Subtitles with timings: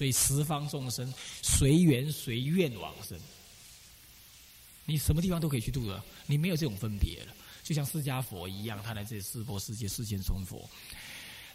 [0.00, 1.12] 所以十方众生
[1.42, 3.18] 随缘随愿往生。
[4.86, 7.34] 你什么地方都可以去度的，你没有这种分别了。
[7.62, 10.66] 就像释迦佛一样，他来这四波世界世间成佛。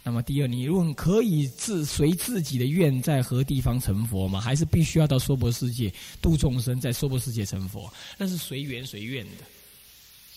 [0.03, 4.39] 那么第二，你问可以自随自己的愿在何地方成佛吗？
[4.39, 5.91] 还是必须要到娑婆世界
[6.21, 7.91] 度众生，在娑婆世界成佛？
[8.15, 9.43] 那是随缘随愿的，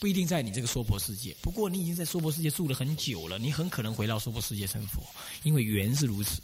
[0.01, 1.37] 不一定在你这个娑婆世界。
[1.43, 5.03] 不过你已经在娑婆世界住了很久了，你很可能回到娑婆世界成佛，
[5.43, 6.41] 因为缘是如此。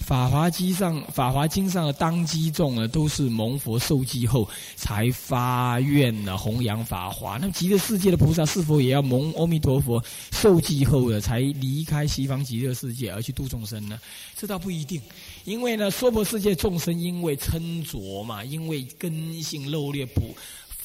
[0.00, 7.36] 法华经上，法华经上的当机众呢，都是蒙佛受记后才发愿呢弘扬法华。
[7.36, 10.02] 那么极乐世界的菩萨是否也要蒙阿弥陀佛
[10.32, 14.00] 受记后呢，才离开西方极乐世界而去度众生呢？
[14.34, 15.02] 这倒不一定，
[15.44, 20.34] 因为呢，娑婆世界众生因为嗔浊嘛，因为根性漏劣，不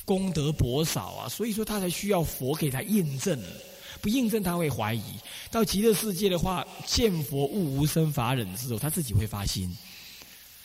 [0.04, 3.40] 功德薄少啊，所以说他才需要佛给他印证。
[4.04, 5.02] 不印证他会怀疑，
[5.50, 9.74] 到极乐世界的话，见佛悟无生法忍之后，他自己会发心，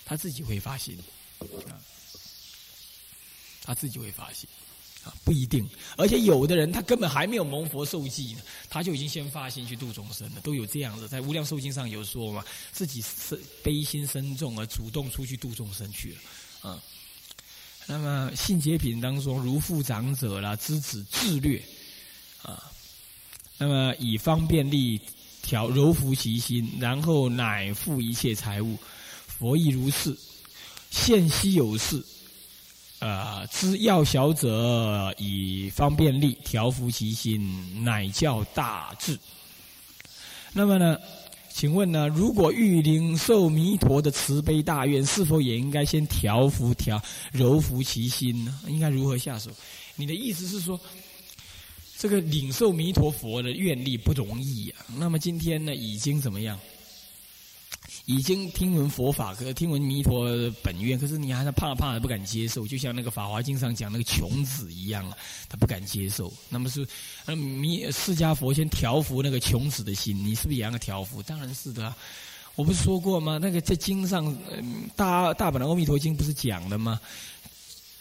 [0.05, 0.99] 他自己会发心，
[1.69, 1.79] 啊，
[3.63, 4.49] 他自己会发心，
[5.05, 5.65] 啊，不一定。
[5.97, 11.07] 而且有的人他根本还没有蒙佛受记呢，他就已经先发心去度众生了，都有这样子。
[11.07, 16.83] 在无量寿经上有说嘛，自己是悲心深重而主动出去度众生去了，啊。
[17.87, 21.63] 那么信解品当中，如父长者啦，知子自略，
[22.43, 22.73] 啊。
[23.59, 25.01] 那么以方便力
[25.43, 28.79] 调柔服其心，然后乃付一切财物。
[29.27, 30.17] 佛亦如是，
[30.91, 32.01] 现稀有事，
[33.01, 39.19] 呃，知要小者以方便力调服其心，乃教大智。
[40.53, 40.97] 那么呢，
[41.53, 48.61] 请问呢，如果欲领受弥陀的慈悲大愿，是否也应该先调伏调柔服其心呢？
[48.69, 49.51] 应该如何下手？
[49.97, 50.79] 你的意思是说？
[51.99, 54.77] 这个领受弥陀佛的愿力不容易呀。
[54.97, 56.57] 那么今天呢，已经怎么样？
[58.05, 60.29] 已经听闻佛法，可听闻弥陀
[60.63, 62.65] 本愿，可是你还是怕怕的，不敢接受。
[62.65, 66.33] 就像那个《法华经》上讲那个穷子一样啊，他不敢接受。
[66.49, 66.87] 那么是，
[67.27, 71.21] 那弥释迦佛先调伏那个穷子的心，你是不是也要调伏？
[71.25, 71.93] 当然是的。
[72.55, 73.39] 我不是说过吗？
[73.41, 74.37] 那个在经上，
[74.97, 77.01] 大大本的《阿弥陀经》不是讲的吗？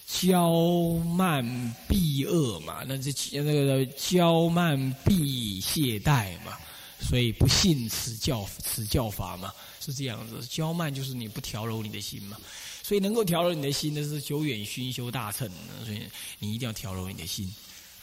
[0.09, 1.45] 骄慢
[1.87, 6.57] 必恶嘛，那这那个骄慢必懈怠嘛，
[7.01, 10.39] 所以不信此教此教法嘛，是这样子。
[10.47, 12.37] 骄慢就是你不调柔你的心嘛，
[12.81, 15.49] 所以能够调柔你的心那是久远熏修大乘，
[15.83, 16.01] 所以
[16.39, 17.53] 你一定要调柔你的心。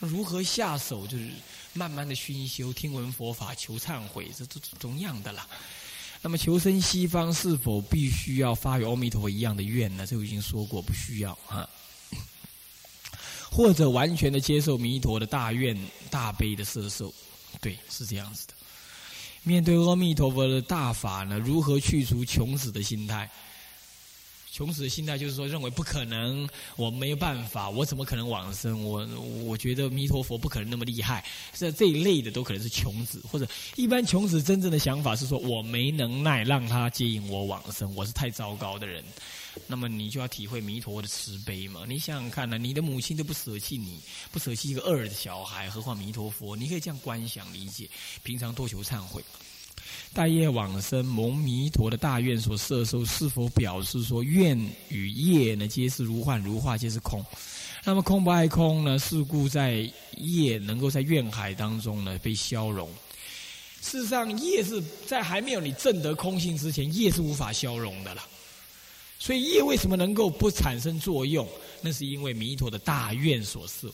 [0.00, 1.06] 如何下手？
[1.06, 1.30] 就是
[1.72, 5.48] 慢慢的熏修，听闻佛法，求忏悔，这都同样的啦。
[6.20, 10.06] 那么求生西方是否必须要发与阿弥陀佛一样的愿呢？
[10.06, 11.68] 这我已经说过，不需要啊。
[13.54, 15.78] 或者完全的接受弥陀的大愿
[16.10, 17.14] 大悲的摄受，
[17.60, 18.54] 对，是这样子的。
[19.44, 23.30] 面对阿弥陀佛的大法呢，如何去除穷死的心态？
[24.54, 28.84] 穷死的心态就是说，认为不可能，我没有办法，我怎么可能往生？
[28.84, 29.04] 我
[29.44, 33.44] 我觉得弥陀佛不可能那么厉害，这这一类的都可能是穷子，或者
[33.74, 39.02] 一般穷子真正的想法是说，我没能耐让他接引我往生，我是太糟糕的人。
[39.66, 41.84] 那么你就要体会弥陀的慈悲嘛？
[41.88, 43.98] 你想想看呢，你的母亲都不舍弃你，
[44.30, 46.54] 不舍弃一个二的小孩，何况弥陀佛？
[46.54, 47.90] 你可以这样观想理解。
[48.22, 49.20] 平常多求忏悔，
[50.14, 54.56] 大业往生蒙弥陀的大愿所摄受，是否表示说愿
[54.88, 57.22] 与业呢，皆是如幻如化，皆是空？
[57.84, 58.96] 那么空不爱空呢？
[58.96, 62.88] 是故在业能够在愿海当中呢被消融。
[63.82, 68.22] 事实上，业是在还没有你证得空性之前，业是无法消融的了。
[69.18, 71.44] 所以业为什么能够不产生作用？
[71.82, 73.92] 那是因为弥陀的大愿所摄。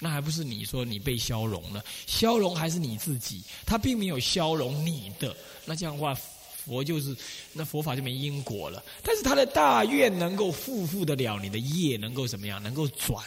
[0.00, 1.84] 那还不是你说你被消融了？
[2.06, 3.42] 消融还是你自己？
[3.66, 5.36] 他并没有消融你的。
[5.66, 6.18] 那这样的话，
[6.64, 7.14] 佛就是
[7.52, 8.82] 那佛法就没因果了。
[9.02, 12.62] 但是他的大愿能够复复得了你的业，能够怎么样？
[12.62, 13.24] 能够转，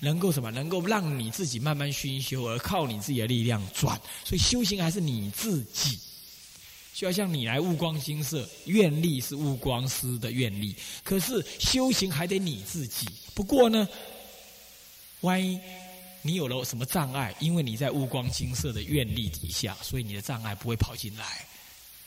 [0.00, 0.50] 能够什么？
[0.50, 4.00] 能够让你自己慢慢熏修，而靠你自己的力量转。
[4.24, 5.98] 所以修行还是你自己。
[6.94, 13.06] 就要像你来悟光金色，愿力是悟光师的愿力，可是修行还得你自己。
[13.34, 13.88] 不过呢，
[15.20, 15.58] 万一
[16.26, 21.46] 你有了什么障碍，因为你在乌光金色的愿力底下，所以你的障碍不会跑进来，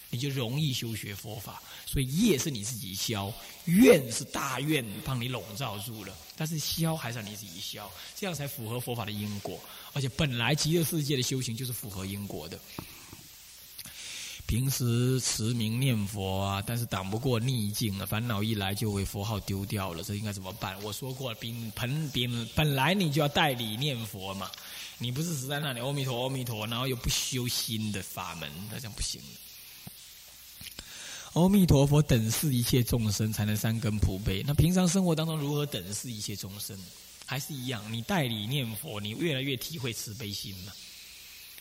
[0.10, 1.62] 你就容易修学佛法。
[1.86, 3.32] 所以业是你自己消，
[3.66, 9.60] 愿是大愿帮你笼罩住了，但是消还是要你自己消，这样才符合佛法的因果。
[9.94, 12.60] 而且本来极乐世界的修行就是符合因果的。
[14.48, 20.82] 平时持名念佛啊，但是挡不过逆境啊，烦恼一来就会佛号丢掉了，这应该怎么办？
[20.82, 24.50] 我说过，本本本本来你就要代理念佛嘛，
[24.98, 29.22] 你不是只在那里阿弥陀阿弥陀，然后又不修心的法门，那这样不行。
[31.34, 34.42] 阿弥陀佛等视一切众生，才能三根普被。
[34.48, 36.76] 那平常生活当中如何等视一切众生？
[37.26, 40.72] 还是一样，你代理念佛，你越来越体会慈悲心嘛，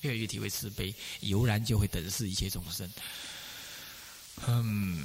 [0.06, 2.88] 越来越体会慈悲，油然就会等视一切众生。
[4.46, 5.04] 嗯，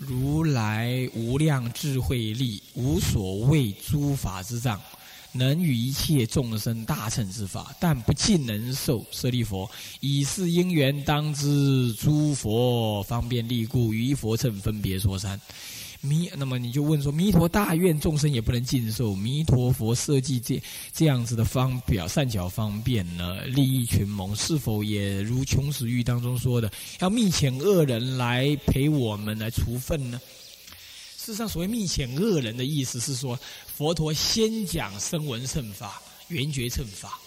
[0.00, 4.80] 如来无量智慧力，无所谓诸法之障。
[5.34, 9.02] 能与一切众生大乘之法，但不尽能受。
[9.10, 9.70] 舍利佛，
[10.00, 15.40] 以是因缘当知，诸佛方便力故，于佛乘分别说三。
[16.04, 20.60] 弥，那么你就问说：弥陀大愿众生也不能尽受，弥陀佛设计这
[20.92, 23.44] 这样子的方表善巧方便呢？
[23.46, 26.68] 利益群蒙，是否也如穷死狱当中说的，
[26.98, 30.20] 要密遣恶人来陪我们来除愤呢？
[31.16, 33.38] 事实上，所谓密遣恶人的意思是说，
[33.72, 37.20] 佛陀先讲声闻乘法、缘觉乘法，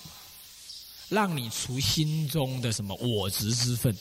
[1.08, 3.96] 让你除心中的什么我执之分，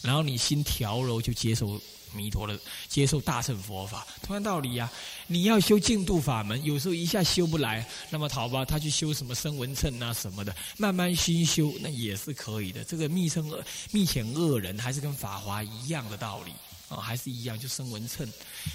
[0.00, 1.78] 然后你心调柔，就接受
[2.12, 2.58] 弥陀的、
[2.88, 4.06] 接受大乘佛法。
[4.22, 4.90] 同样道理呀，
[5.26, 12.84] 你要修净度法门，有时候一下修不来，那么好吧，他去修什么声闻乘啊什么的，慢慢心修，那也是可以的。
[12.84, 16.52] 这个密乘恶、密遣恶人，还是跟法华一样的道理。
[16.88, 18.24] 啊，还是一样，就声闻称。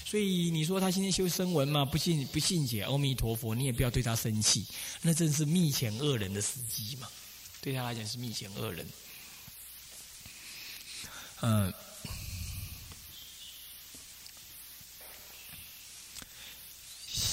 [0.06, 4.66] 所以你说他今天修声闻嘛，不信不信解阿弥陀佛，你也不要对他生气，
[5.02, 7.08] 那正是密遣恶人的时机嘛。
[7.62, 8.86] 对他来讲是密遣恶人。
[11.42, 11.74] 嗯。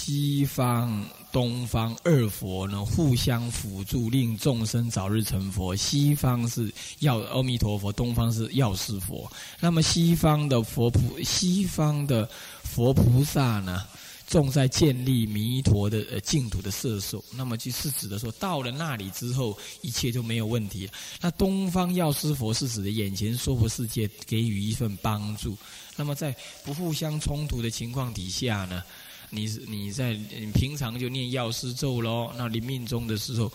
[0.08, 5.76] 西方、东方二佛呢，互相辅助，令众生早日成佛。
[5.76, 9.30] 西方是药阿弥陀佛，东方是药师佛。
[9.60, 12.26] 那么西方的佛菩，西方的
[12.62, 13.84] 佛菩萨呢，
[14.26, 17.22] 重在建立弥陀的呃净土的色受。
[17.36, 20.88] 那么就是指的说，到了那里之后，一切就没有问题。
[21.20, 25.54] 那东方药师佛是指的眼前娑婆世界给予一份帮助。
[25.96, 26.34] 那么在
[26.64, 28.82] 不互相冲突的情况底下呢？
[29.30, 32.32] 你是你在你平常就念药师咒喽。
[32.36, 33.52] 那临命终的时候，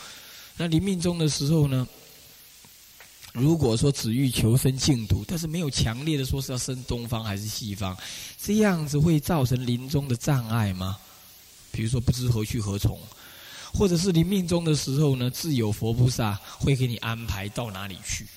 [0.58, 1.88] 那临命终的时候呢？
[3.34, 7.98] 如果说只欲求生净土，但是没有强烈的说是要生东方还是西方，
[8.38, 11.00] 这样子会造成临终的障碍吗？
[11.72, 12.96] 比如说不知何去何从，
[13.74, 15.32] 或者是临命终的时候呢？
[15.32, 18.28] 自有佛菩萨会给你安排到哪里去？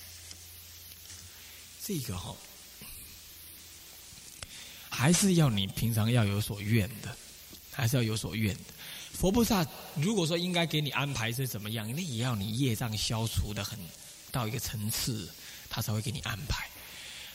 [1.85, 2.35] 这个哈，
[4.89, 7.15] 还是要你平常要有所愿的。
[7.77, 8.61] 还是要有所愿的。
[9.13, 9.63] 佛菩萨
[9.95, 13.77] 如果说应该给你安排是怎么样，那也要你业障消除的很
[14.31, 15.29] 到一个层次，
[15.69, 16.67] 他才会给你安排。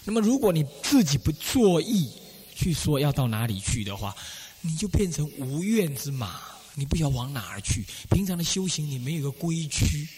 [0.04, 2.10] 那么如果你自己不作意
[2.56, 4.12] 去说要到哪里去的话，
[4.60, 6.40] 你就变成无愿之马，
[6.74, 7.84] 你不晓得往哪儿去。
[8.10, 10.08] 平常的修行你没有个归区，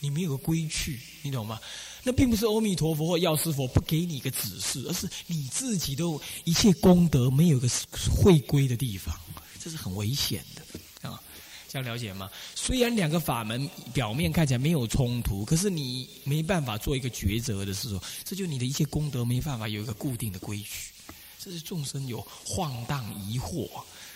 [0.00, 1.60] 你没有个归去，你懂吗？
[2.02, 7.68] 那并不是阿弥陀佛或药师佛不给你一个指示，而是你自己都一切功德没有个
[8.14, 9.18] 会归的地方。
[9.64, 11.18] 这是很危险的啊，
[11.66, 12.30] 这样了解吗？
[12.54, 20.92] 虽然两个法门表面看起来没有冲突，可是你没办法做一个抉择的时候，这就你的一切功德没办法有一个固定的规矩。
[21.38, 23.66] 这是众生有晃荡疑惑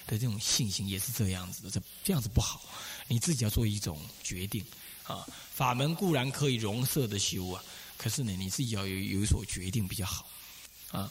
[0.07, 1.71] 的这种信心，也是这样子的。
[1.71, 2.61] 这这样子不好，
[3.07, 4.63] 你自己要做一种决定
[5.05, 5.27] 啊。
[5.55, 7.65] 法门固然可以容色的修啊，
[7.97, 10.29] 可是呢，你自己要有有所决定比较好
[10.91, 11.11] 啊。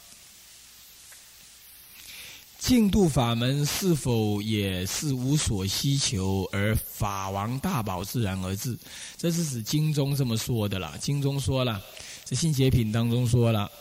[2.67, 8.77] 净土法门是否也是无所需求而法王大宝自然而至？
[9.15, 10.93] 这是指经中这么说的啦。
[10.99, 11.81] 经中说了，
[12.25, 13.71] 这信解品当中说了。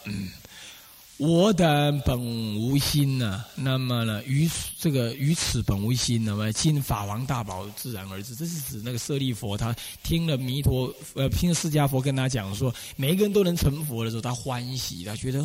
[1.18, 4.46] 我等本无心呢，那么呢，于
[4.78, 8.36] 这个于此本无心，那么今法王大宝自然而至。
[8.36, 15.42] 这是指那个舍利佛，他听了弥陀，呃，听了释迦佛跟他讲说，每一个人都能成佛的时候，他欢喜，他觉得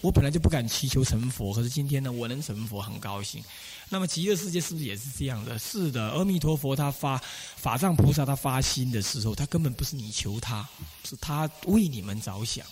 [0.00, 3.44] 我本来就不敢祈求成佛，可是今天呢，我能成佛，很高兴。
[3.90, 5.58] 那么极乐世界是不是也是这样的？
[5.58, 7.20] 是的，阿弥陀佛他发
[7.56, 10.66] 法藏菩萨他发心的时候，他根本不是你求他，
[11.04, 12.64] 是他为你们着想，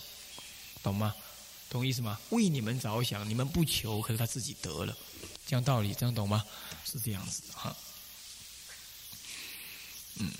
[0.81, 1.13] 懂吗？
[1.69, 2.19] 懂意思吗？
[2.31, 4.97] 为你们着想，你们不求，可是他自己得了，
[5.45, 6.43] 这样道理，这样懂吗？
[6.83, 7.77] 是这样子哈。
[10.15, 10.31] 嗯，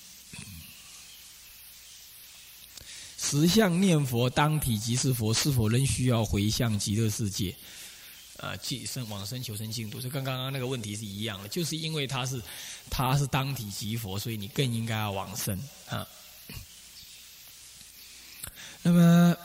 [3.20, 7.56] 十相念佛当体即是佛，是否仍需要回向极乐世界？
[8.38, 12.42] 啊，即生往生求生净土，这跟刚刚那个问题是一样的，就是因为他是
[12.90, 16.08] 他是当体即佛，所以你更应该要往生啊。
[18.82, 19.38] 那么。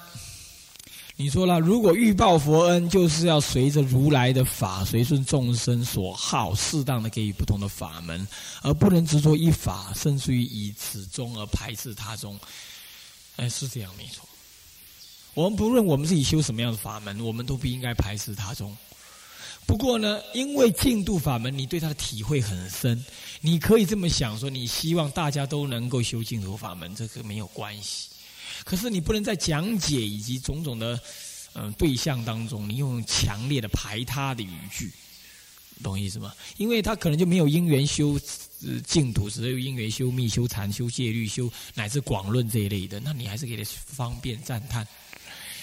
[1.16, 8.26] 你说了，如果欲报佛恩，就是要随着如来的法，随顺众生所好，适当的给予不同的法门，
[8.62, 12.36] 而不能执着一法，甚至于以此中而排斥他中。
[13.36, 14.28] 哎，是这样没错。
[15.34, 18.76] 我们不论我们自己修什么样的法门，我们都不应该排斥他中。
[19.66, 23.04] 不过呢，因为净度法门，你对他的体会很深，
[23.40, 28.08] 你可以这么想说：你希望大家都能够修净土法门，这个没有关系。
[28.64, 30.98] 可是你不能在讲解以及种种的
[31.54, 34.92] 嗯对象当中，你用强烈的排他的语句，
[35.82, 36.34] 懂意思吗？
[36.56, 38.18] 因为他可能就没有因缘修
[38.86, 44.86] 净土，只有因缘修密、修禅、修戒律、修乃至广论这一类的，那你还是给他方便赞叹。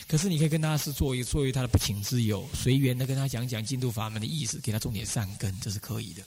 [0.07, 6.21] 可是你可以跟他是作为作为他的不请之友，随缘的跟他讲讲净土法门的意思，给他种点善根，这是可以的。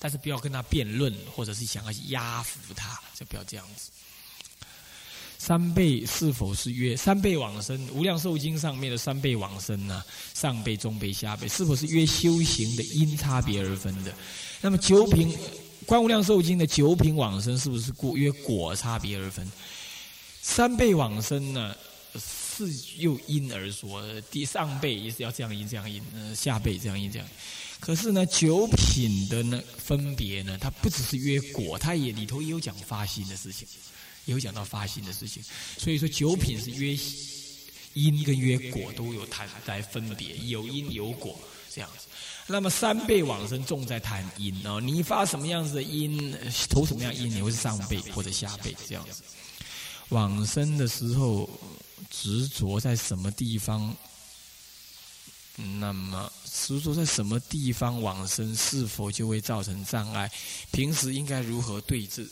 [0.00, 3.90] 但是不要跟他辩论，或者是想要压服他，就不要这样子。
[5.40, 7.88] 三倍是否是约三倍往生？
[7.94, 10.04] 无量寿经上面的三倍往生呢？
[10.34, 14.12] 上辈、中辈、下辈，是否是约修行的因差别而分的？
[14.60, 15.34] 那么九品
[15.86, 19.50] 观无量寿经的九品往生，是不是过约果差别而分？
[20.42, 21.74] 三倍往生呢？
[22.18, 27.26] 是又因而说，第上辈也是要这样因这样因，呃，下辈这样因这样。
[27.78, 33.66] 可是呢，九品的呢分别呢，它不只是约果，它也里头也有讲发心的事情，
[34.30, 35.42] 有讲到发心的事情。
[35.76, 36.98] 所以说九品是约
[37.94, 41.38] 因跟约果都有谈来分别，有因有果
[41.74, 42.06] 这样子。
[42.46, 46.34] 那么三辈往生重在谈因哦，你发什么样子的因，
[46.68, 49.22] 投什么样因，你会是上辈或者下辈这样子。
[50.08, 51.48] 往生的时候。
[52.08, 53.94] 执着在什么地方？
[55.78, 60.28] 那么执着在什么地方往生，是否就会造成障碍？
[60.72, 62.28] 平时应该如何对治？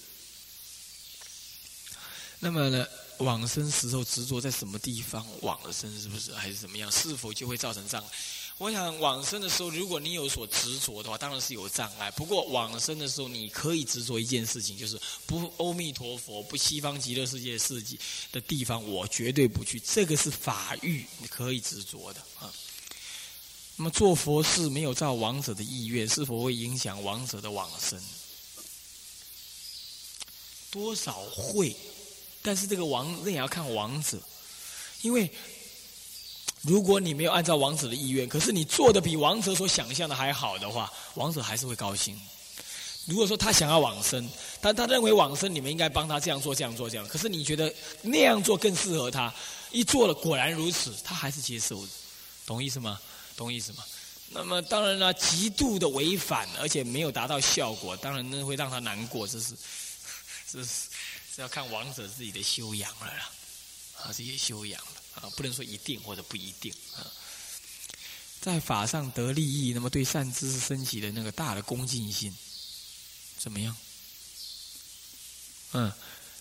[2.40, 2.86] 那么呢？
[3.18, 6.90] 往生时候执着在什么地方往生，是不是还是怎么样？
[6.92, 8.08] 是否就会造成障碍？
[8.58, 12.08] 我想往生的时候，如果你有所执着的话，当然是有障碍。
[12.12, 17.98] 不过往生的时候，你可以执着一件事情，就是不阿弥陀佛，不西方极乐世界世界
[18.30, 19.80] 的地方，我绝对不去。
[19.80, 22.52] 这个是法欲，你可以执着的啊。
[23.74, 28.00] 那么做佛事没有照亡者的意愿，是否会影响亡者的往生？
[30.70, 31.74] 多少会，
[32.42, 34.18] 但是这个王那也要看王者，
[35.02, 35.30] 因为。
[36.62, 42.20] 如果你没有按照王子的意愿，可是你做的比王者所想象的还好的话，王者还是会高兴。
[43.06, 44.28] 如果说他想要往生，
[44.60, 49.32] 但他认为往生你们应该帮他这样做、这样做、这样，可是你觉得那样做更适合他，
[49.70, 51.88] 一做了果然如此，他还是接受的，
[52.44, 53.00] 懂意思吗？
[53.36, 53.84] 懂意思吗？
[54.30, 59.54] 那么当然了，极度的违反，而且没有达到效果，当然那会让他难过，这是，
[60.50, 60.88] 这 是
[61.42, 63.30] 要看王者自己的修养了啦，
[64.02, 64.92] 啊，这些修养了。
[65.14, 67.02] 啊，不能说一定或者不一定啊。
[68.40, 72.32] 在法上得利益，那么对善知识升起的那个大的恭敬心，
[73.36, 73.76] 怎么样？
[75.72, 75.92] 嗯，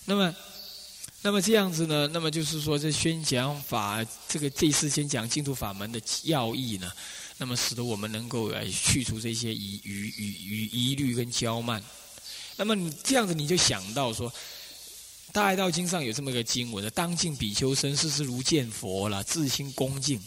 [0.06, 0.36] 那么，
[1.24, 2.08] 那么这样子呢？
[2.14, 6.92] 那么就是说，这宣讲法，这个这次先讲净土法门的要义呢，
[7.38, 11.84] 那么使得我们能够来去除这些疑疑疑疑疑虑跟骄慢。
[12.58, 14.32] 那么你这样子，你就想到说。
[15.34, 20.20] 大爱道经上有这么个经文的：当敬比丘身，视之如见佛了，自心恭敬。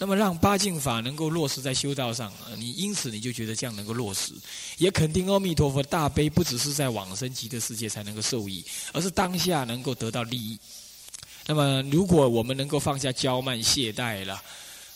[0.00, 4.32] 那么让八敬法能够落实在修道上，你因此你就觉得这样能够落实，
[4.76, 10.56] 也肯定阿弥陀佛大悲不只是在往生极乐世界才能够受益，而是当下能够得到利益。
[11.46, 14.40] 那么如果我们能够放下骄慢懈怠了，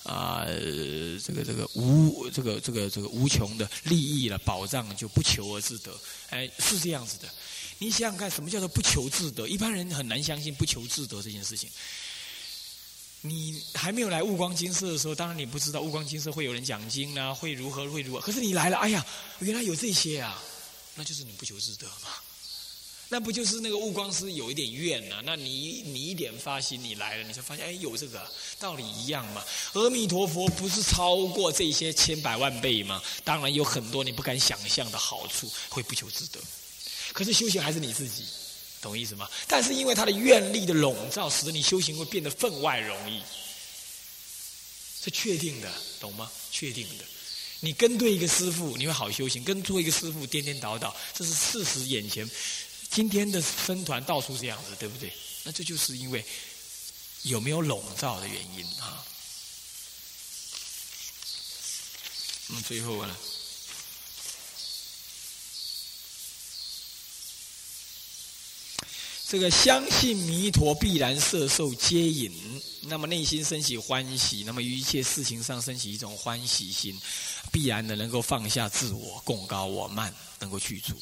[0.04, 5.90] 啊，这个这个无这个这个这个无穷的利益了保障就不求而自得，
[6.30, 7.28] 哎，是这样子的。
[7.78, 9.48] 你想想看，什么叫做不求自得？
[9.48, 11.68] 一般人很难相信不求自得这件事情。
[13.22, 18.20] 你还没有来悟光金色的时候，当然你不知道悟光金色会有人讲经啊，会如何会如何。
[18.20, 19.06] 可是你来了，哎呀，
[19.38, 20.42] 原来有这些啊，
[20.96, 22.08] 那就是你不求自得嘛。
[23.08, 25.20] 那不就是那个悟光师有一点怨呐？
[25.24, 28.26] 那你你一点发心，你来了，你就发现，哎，有这个
[28.58, 29.44] 道理一样嘛。
[29.74, 33.02] 阿弥陀佛不是超过这些千百万倍吗？
[33.22, 36.40] 当然有很多你不敢想象的好处，会不求自得。
[37.12, 38.24] 可是修行还是你自己，
[38.80, 39.28] 懂意思吗？
[39.46, 43.22] 但是因为他的愿力的笼罩，使得你修行会变得分外容易，
[45.02, 46.30] 是确定的，懂吗？
[46.50, 47.04] 确定的。
[47.60, 52.28] 你跟对一个师傅，你会好修行；跟错一个师傅，颠颠倒倒，这是事实眼前。
[52.90, 55.12] 今天的僧团到处这样子，对不对？
[55.44, 56.24] 那这就是因为
[57.22, 59.04] 有没有笼罩的原因啊。
[62.48, 63.16] 那最后呢？
[69.32, 72.30] 这个相信弥陀必然摄受接引，
[72.82, 77.00] 那么内心升起欢喜，那么于一切事情上升起一种欢喜心，
[77.50, 80.94] 必然的能够放下自我，共高我慢，能够去除。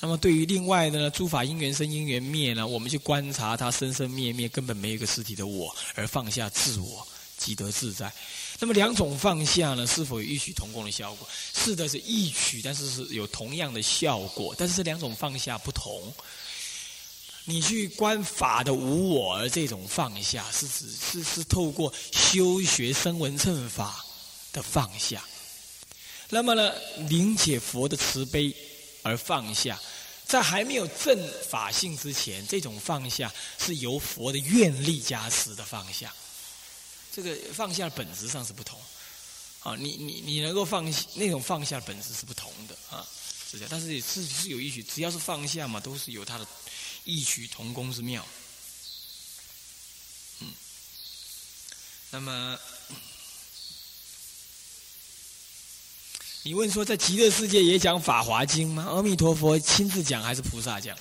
[0.00, 7.06] 那么对于另外的呢，诸法因缘生因缘灭呢，我们去观察它生生灭灭，根本没有一个实体的我，而放下自我，
[7.36, 8.10] 即得自在。
[8.58, 11.28] 那么两种放下呢，是否有异曲同工的效果？
[11.54, 14.54] 是的，是异曲，但是是有同样的效果。
[14.56, 16.14] 但是这两种放下不同。
[17.48, 24.04] 你去观法的无我，而这种放下是指是是透过修学声闻乘法
[24.52, 25.24] 的放下。
[26.28, 26.72] 那么呢，
[27.08, 28.54] 理解佛的慈悲。
[29.04, 29.80] 而放下，
[30.26, 31.16] 在还没有正
[31.48, 36.12] 法性之前，这种放下是由佛的愿力加持的放下。
[37.14, 38.78] 这个放下本质上是不同，
[39.60, 43.06] 啊，你你你能够放那种放下本质是不同的啊，
[43.50, 43.68] 是这样。
[43.70, 46.46] 但是也是是有异曲，只要是放下嘛，都是有它的
[47.08, 48.22] 异曲同工之妙。
[50.40, 50.52] 嗯，
[52.10, 52.58] 那么。
[56.42, 58.84] 你问说，在极乐世界也讲《法华经》吗？
[58.84, 60.96] 阿弥陀佛亲自讲还是菩萨讲？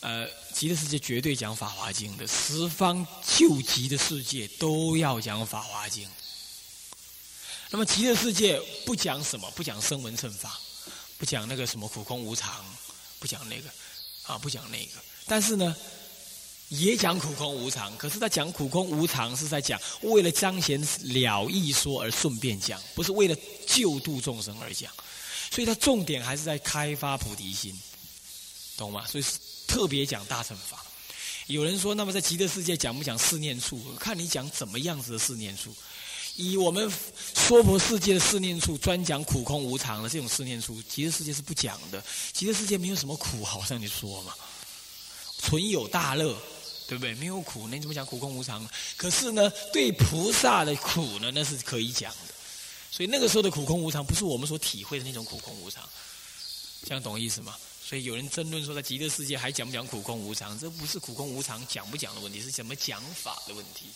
[0.00, 6.06] 呃，极乐世界绝对讲《法华经》的，十方救急的世界都要讲《法华经》。
[7.70, 9.50] 那么极乐世界不讲什么？
[9.50, 10.58] 不讲声闻乘法，
[11.18, 12.64] 不讲那个什么苦空无常，
[13.18, 13.68] 不讲那个，
[14.30, 14.92] 啊，不讲那个。
[15.26, 15.74] 但是呢？
[16.68, 24.88] 也讲苦空无常，可是他讲苦空无常是在讲为了彰显了义说而顺便讲，不是为了救度众生而讲，
[25.50, 27.76] 所以他重点还是在开发菩提心，
[28.76, 29.04] 懂吗？
[29.04, 29.24] 所以
[29.66, 30.80] 特别讲大乘法。
[31.48, 33.82] 有人说，那么在极乐世界讲不讲四念处？
[33.98, 35.74] 看你讲怎么样子的四念处。
[36.40, 36.90] 以我们
[37.34, 42.02] 娑婆世界的四念处，专讲苦空无常的这种四念处，极乐世界是不讲的。
[42.32, 44.34] 极乐世界没有什么苦，好像你说嘛，
[45.42, 46.36] 纯有大乐。
[46.88, 47.14] 对不对？
[47.14, 48.68] 没有苦，那你怎么讲苦空无常？
[48.96, 52.34] 可是呢，对菩萨的苦呢，那是可以讲的。
[52.90, 55.88] 所以那个时候的苦空无常，不是我们所体会的那种苦空无常。
[56.84, 57.54] 这样懂意思吗？
[57.80, 60.58] 所以有人争论说，在极乐世界还讲不讲苦空无常？
[60.58, 63.86] 这不是苦空无常讲不讲的问题，是怎么讲法的问题？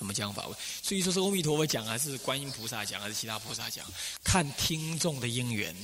[0.00, 0.48] 怎么讲法？
[0.82, 3.86] 所以说是阿弥陀佛讲，还是观音菩萨讲，还是其他菩萨讲？
[4.24, 5.76] 看听众的因缘，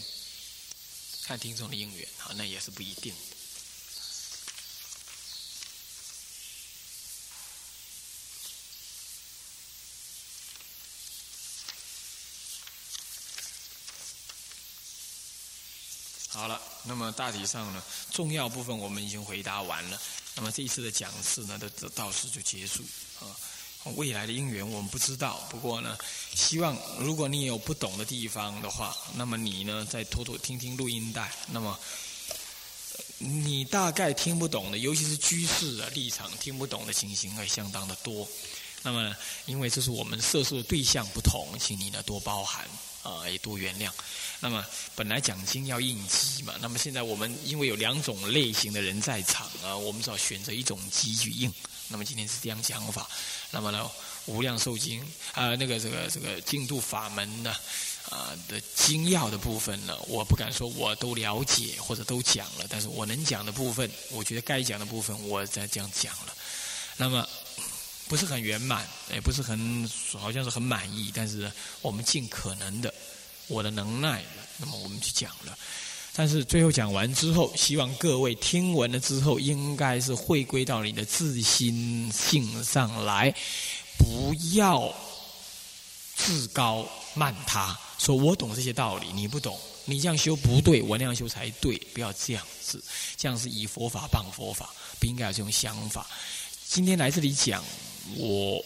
[1.25, 3.12] 看听众的因缘，好，那也是不一定。
[16.29, 20.01] 好了，那么大体上呢，重要部分我们已经回答完了。
[20.35, 22.83] 那么这一次的讲次呢，到到此就结束
[23.21, 23.37] 啊。
[23.94, 25.96] 未来的因缘我们不知道，不过呢，
[26.35, 31.33] 希望如果你有不懂的地方的话，那么你呢再偷偷听听录音带。
[31.53, 31.79] 那么
[33.18, 38.27] 你大概听不懂的，尤其是居士的立场听不懂的情形会相当的多。
[38.83, 39.14] 那么
[39.46, 42.64] 因为这是我们涉受的对象不同，请你呢多包涵
[43.03, 43.90] 啊，也多原谅。
[44.38, 51.53] 那么本来讲经要应机嘛，那么现在我们因为有两种类型的人在场啊，我们只好选择一种机去应。
[51.88, 53.09] 那么今天是这样讲法。
[53.51, 53.90] 那么呢，
[54.27, 55.01] 无量寿经
[55.33, 57.55] 啊，那个这个这个净土法门呢
[58.11, 66.35] 啊的精要的部分呢，我不敢说我都了解或者都讲了，但是我能讲的部分，我觉得该讲的部分，我在这样讲了。
[66.96, 67.29] 那么
[68.09, 71.51] 不是很圆满，也不是很好像是很满意，但是
[71.83, 72.92] 我们尽可能的。
[73.49, 74.25] 我的能耐，
[74.57, 75.57] 那么我们去讲了，
[76.17, 83.35] 但是最后讲完之后，希望各位听闻了之后，应该是回归到你的自心性上来，
[83.99, 84.91] 不要
[86.15, 92.83] 自高慢他，说我懂这些道理，你不懂，你这样修不对，我那样修才对，不要这样子，
[93.19, 96.07] 这样是以佛法谤佛法，不应该有这种想法。
[96.67, 97.63] 今天来这里讲。
[98.16, 98.64] 我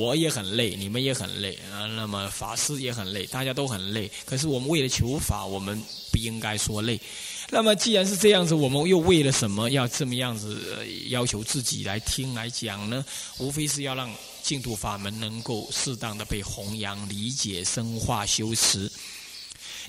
[0.00, 1.86] 我也很累，你们也很累啊。
[1.86, 4.10] 那么法师也很累，大家都很累。
[4.24, 5.80] 可是我们为了求法，我们
[6.12, 7.00] 不应该说累。
[7.48, 10.60] 那么既然是这样子，我们又为了什么要这么样子
[11.08, 13.04] 要求自己来听来讲呢？
[13.38, 18.90] 无非是要让净土法门能够适当的被弘扬、理解、深化、修持。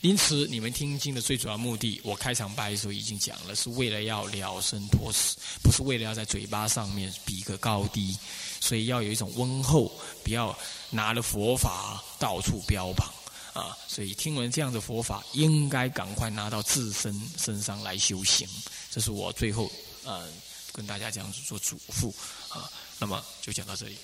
[0.01, 8.17] 因此，你们听经的最主要目的，我开场白的时候已经讲了，是为了要了生脱死，不是为了要在嘴巴上面比个高低。
[8.60, 9.91] 所以要有一种温厚，
[10.23, 10.57] 不要
[10.89, 13.07] 拿了佛法到处标榜
[13.53, 13.77] 啊！
[13.88, 18.47] 所以听闻这样的佛法，应该赶快拿到自身身上来修行。
[18.89, 19.71] 这是我最后
[20.03, 20.27] 呃
[20.73, 22.12] 跟大家这样子做嘱咐
[22.49, 22.69] 啊。
[22.99, 23.95] 那么就讲到这里。